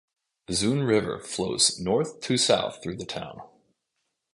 The 0.47 0.53
Xun 0.53 0.87
River 0.87 1.19
flows 1.19 1.79
north 1.79 2.21
to 2.21 2.35
south 2.35 2.81
through 2.81 2.95
the 2.95 3.05
town. 3.05 3.41